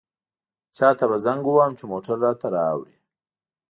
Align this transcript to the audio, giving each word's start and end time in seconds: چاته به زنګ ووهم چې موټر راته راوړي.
چاته 0.75 1.05
به 1.09 1.17
زنګ 1.25 1.41
ووهم 1.47 1.73
چې 1.79 1.83
موټر 1.91 2.15
راته 2.25 2.47
راوړي. 2.55 2.95